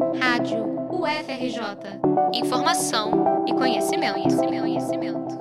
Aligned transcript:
Rádio 0.00 0.64
UFRJ. 0.90 2.00
Informação 2.32 3.44
e 3.46 3.52
conhecimento, 3.52 4.14
conhecimento, 4.14 4.60
conhecimento. 4.62 5.38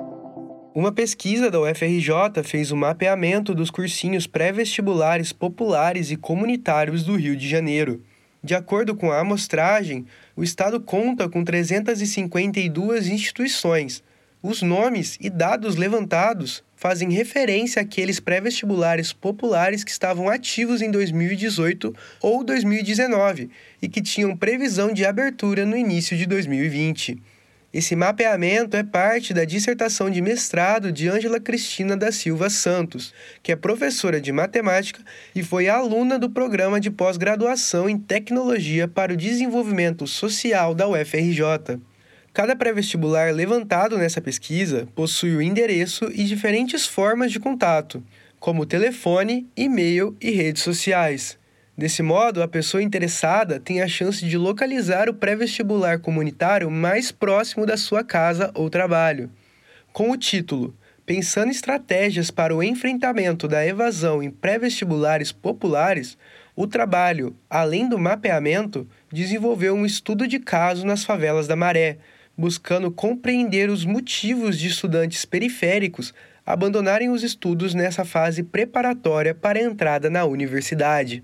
Uma 0.76 0.92
pesquisa 0.92 1.50
da 1.50 1.62
UFRJ 1.62 2.44
fez 2.44 2.70
o 2.70 2.76
mapeamento 2.76 3.56
dos 3.56 3.72
cursinhos 3.72 4.28
pré-vestibulares 4.28 5.32
populares 5.32 6.12
e 6.12 6.18
comunitários 6.18 7.06
do 7.06 7.16
Rio 7.16 7.38
de 7.38 7.48
Janeiro. 7.48 8.04
De 8.44 8.54
acordo 8.54 8.94
com 8.96 9.12
a 9.12 9.22
amostragem, 9.22 10.06
o 10.36 10.44
estado 10.44 10.82
conta 10.82 11.30
com 11.30 11.42
352 11.42 13.08
instituições. 13.08 14.04
Os 14.42 14.62
nomes 14.62 15.18
e 15.20 15.30
dados 15.30 15.76
levantados 15.76 16.64
fazem 16.74 17.12
referência 17.12 17.82
àqueles 17.82 18.22
pré-vestibulares 18.22 19.12
populares 19.12 19.84
que 19.84 19.92
estavam 19.92 20.30
ativos 20.30 20.82
em 20.82 20.90
2018 20.90 21.94
ou 22.22 22.42
2019 22.42 23.50
e 23.82 23.90
que 23.90 24.02
tinham 24.02 24.38
previsão 24.38 24.94
de 24.94 25.06
abertura 25.06 25.66
no 25.66 25.76
início 25.76 26.16
de 26.16 26.26
2020. 26.26 27.22
Esse 27.74 27.98
mapeamento 27.98 28.78
é 28.78 28.82
parte 28.82 29.34
da 29.34 29.44
dissertação 29.44 30.10
de 30.10 30.22
mestrado 30.22 30.90
de 30.90 31.10
Ângela 31.10 31.42
Cristina 31.42 31.98
da 31.98 32.10
Silva 32.10 32.50
Santos, 32.50 33.14
que 33.44 33.52
é 33.52 33.58
professora 33.58 34.22
de 34.22 34.32
matemática 34.32 35.04
e 35.36 35.44
foi 35.44 35.68
aluna 35.68 36.18
do 36.18 36.30
programa 36.30 36.80
de 36.80 36.90
pós-graduação 36.90 37.90
em 37.90 37.98
tecnologia 38.00 38.88
para 38.88 39.12
o 39.12 39.18
desenvolvimento 39.18 40.08
social 40.08 40.74
da 40.74 40.88
UFRJ. 40.88 41.78
Cada 42.40 42.56
pré-vestibular 42.56 43.34
levantado 43.34 43.98
nessa 43.98 44.22
pesquisa 44.22 44.88
possui 44.96 45.36
o 45.36 45.42
endereço 45.42 46.06
e 46.06 46.24
diferentes 46.24 46.88
formas 46.88 47.34
de 47.34 47.38
contato, 47.38 48.02
como 48.40 48.66
telefone, 48.66 49.46
e-mail 49.58 50.16
e 50.22 50.32
redes 50.32 50.64
sociais. 50.64 51.38
Desse 51.78 52.02
modo, 52.02 52.42
a 52.42 52.48
pessoa 52.48 52.82
interessada 52.82 53.60
tem 53.60 53.82
a 53.82 53.90
chance 53.90 54.26
de 54.26 54.38
localizar 54.38 55.10
o 55.10 55.14
pré-vestibular 55.14 56.00
comunitário 56.00 56.72
mais 56.72 57.12
próximo 57.12 57.66
da 57.66 57.76
sua 57.76 58.06
casa 58.06 58.52
ou 58.56 58.70
trabalho. 58.70 59.30
Com 59.92 60.10
o 60.10 60.16
título 60.16 60.74
Pensando 61.06 61.52
estratégias 61.52 62.32
para 62.32 62.56
o 62.56 62.64
enfrentamento 62.64 63.50
da 63.50 63.68
evasão 63.68 64.24
em 64.24 64.32
pré-vestibulares 64.32 65.34
populares, 65.34 66.18
o 66.56 66.66
trabalho, 66.66 67.36
além 67.50 67.90
do 67.90 68.00
mapeamento, 68.00 68.88
desenvolveu 69.12 69.76
um 69.76 69.86
estudo 69.86 70.26
de 70.26 70.40
caso 70.40 70.86
nas 70.86 71.04
favelas 71.04 71.46
da 71.46 71.56
Maré, 71.58 71.98
buscando 72.40 72.90
compreender 72.90 73.70
os 73.70 73.84
motivos 73.84 74.58
de 74.58 74.68
estudantes 74.68 75.26
periféricos 75.26 76.14
abandonarem 76.46 77.10
os 77.10 77.22
estudos 77.22 77.76
nessa 77.76 78.06
fase 78.06 78.44
preparatória 78.44 79.36
para 79.36 79.60
a 79.60 79.62
entrada 79.62 80.10
na 80.10 80.24
universidade. 80.24 81.22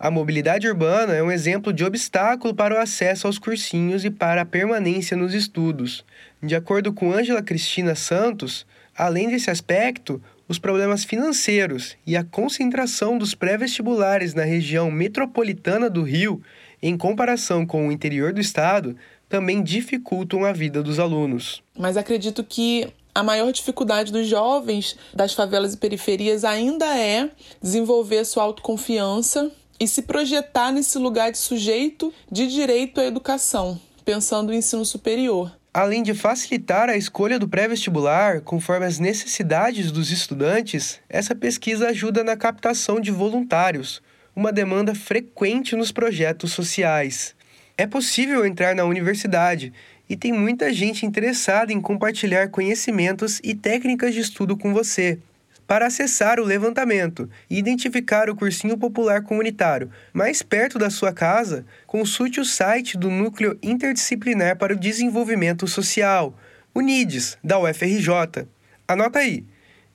A 0.00 0.10
mobilidade 0.10 0.68
urbana 0.68 1.14
é 1.14 1.22
um 1.22 1.30
exemplo 1.30 1.72
de 1.72 1.84
obstáculo 1.84 2.52
para 2.52 2.74
o 2.74 2.78
acesso 2.78 3.28
aos 3.28 3.38
cursinhos 3.38 4.04
e 4.04 4.10
para 4.10 4.42
a 4.42 4.44
permanência 4.44 5.16
nos 5.16 5.32
estudos. 5.32 6.04
De 6.42 6.56
acordo 6.56 6.92
com 6.92 7.12
Ângela 7.12 7.42
Cristina 7.42 7.94
Santos, 7.94 8.66
além 8.96 9.28
desse 9.28 9.50
aspecto, 9.50 10.20
os 10.48 10.58
problemas 10.58 11.04
financeiros 11.04 11.96
e 12.04 12.16
a 12.16 12.24
concentração 12.24 13.16
dos 13.16 13.32
pré-vestibulares 13.32 14.34
na 14.34 14.44
região 14.44 14.90
metropolitana 14.90 15.88
do 15.88 16.02
Rio, 16.02 16.42
em 16.82 16.96
comparação 16.96 17.66
com 17.66 17.88
o 17.88 17.92
interior 17.92 18.32
do 18.32 18.40
estado, 18.40 18.96
também 19.28 19.62
dificultam 19.62 20.44
a 20.44 20.52
vida 20.52 20.82
dos 20.82 20.98
alunos. 20.98 21.62
Mas 21.78 21.96
acredito 21.96 22.42
que 22.42 22.88
a 23.14 23.22
maior 23.22 23.52
dificuldade 23.52 24.12
dos 24.12 24.26
jovens 24.26 24.96
das 25.12 25.34
favelas 25.34 25.74
e 25.74 25.76
periferias 25.76 26.44
ainda 26.44 26.86
é 26.96 27.30
desenvolver 27.60 28.24
sua 28.24 28.44
autoconfiança 28.44 29.50
e 29.80 29.86
se 29.86 30.02
projetar 30.02 30.72
nesse 30.72 30.98
lugar 30.98 31.30
de 31.30 31.38
sujeito 31.38 32.12
de 32.30 32.46
direito 32.46 33.00
à 33.00 33.04
educação, 33.04 33.80
pensando 34.04 34.48
no 34.48 34.54
ensino 34.54 34.84
superior. 34.84 35.52
Além 35.72 36.02
de 36.02 36.14
facilitar 36.14 36.88
a 36.88 36.96
escolha 36.96 37.38
do 37.38 37.46
pré-vestibular 37.46 38.40
conforme 38.40 38.86
as 38.86 38.98
necessidades 38.98 39.92
dos 39.92 40.10
estudantes, 40.10 40.98
essa 41.08 41.34
pesquisa 41.34 41.88
ajuda 41.88 42.24
na 42.24 42.36
captação 42.36 42.98
de 42.98 43.10
voluntários, 43.10 44.02
uma 44.38 44.52
demanda 44.52 44.94
frequente 44.94 45.74
nos 45.74 45.90
projetos 45.90 46.52
sociais. 46.52 47.34
É 47.76 47.88
possível 47.88 48.46
entrar 48.46 48.72
na 48.72 48.84
universidade 48.84 49.72
e 50.08 50.16
tem 50.16 50.32
muita 50.32 50.72
gente 50.72 51.04
interessada 51.04 51.72
em 51.72 51.80
compartilhar 51.80 52.48
conhecimentos 52.48 53.40
e 53.42 53.52
técnicas 53.52 54.14
de 54.14 54.20
estudo 54.20 54.56
com 54.56 54.72
você. 54.72 55.18
Para 55.66 55.88
acessar 55.88 56.38
o 56.38 56.44
levantamento 56.44 57.28
e 57.50 57.58
identificar 57.58 58.30
o 58.30 58.36
cursinho 58.36 58.78
popular 58.78 59.22
comunitário 59.22 59.90
mais 60.12 60.40
perto 60.40 60.78
da 60.78 60.88
sua 60.88 61.12
casa, 61.12 61.66
consulte 61.84 62.38
o 62.38 62.44
site 62.44 62.96
do 62.96 63.10
Núcleo 63.10 63.58
Interdisciplinar 63.60 64.56
para 64.56 64.72
o 64.72 64.78
Desenvolvimento 64.78 65.66
Social, 65.66 66.32
o 66.72 66.80
NIDES, 66.80 67.36
da 67.42 67.58
UFRJ. 67.58 68.46
Anota 68.86 69.18
aí, 69.18 69.44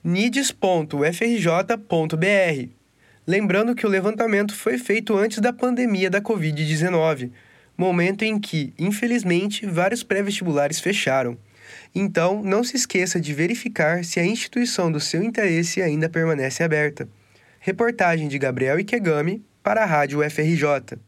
nides.ufrj.br. 0.04 2.83
Lembrando 3.26 3.74
que 3.74 3.86
o 3.86 3.88
levantamento 3.88 4.54
foi 4.54 4.76
feito 4.76 5.16
antes 5.16 5.38
da 5.38 5.50
pandemia 5.50 6.10
da 6.10 6.20
Covid-19, 6.20 7.30
momento 7.76 8.22
em 8.22 8.38
que, 8.38 8.74
infelizmente, 8.78 9.64
vários 9.64 10.02
pré-vestibulares 10.02 10.78
fecharam. 10.78 11.38
Então, 11.94 12.42
não 12.42 12.62
se 12.62 12.76
esqueça 12.76 13.18
de 13.18 13.32
verificar 13.32 14.04
se 14.04 14.20
a 14.20 14.26
instituição 14.26 14.92
do 14.92 15.00
seu 15.00 15.22
interesse 15.22 15.80
ainda 15.80 16.08
permanece 16.08 16.62
aberta. 16.62 17.08
Reportagem 17.60 18.28
de 18.28 18.38
Gabriel 18.38 18.78
Ikegami 18.78 19.42
para 19.62 19.82
a 19.82 19.86
Rádio 19.86 20.20
FRJ. 20.28 20.98